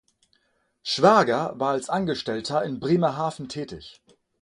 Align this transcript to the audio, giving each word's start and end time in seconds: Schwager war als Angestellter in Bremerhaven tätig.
Schwager 0.83 1.53
war 1.59 1.73
als 1.73 1.89
Angestellter 1.91 2.63
in 2.63 2.79
Bremerhaven 2.79 3.49
tätig. 3.49 4.01